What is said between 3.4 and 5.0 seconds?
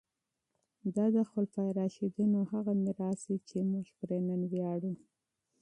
چې موږ پرې نن ویاړو.